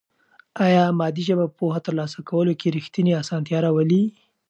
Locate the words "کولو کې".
2.29-2.73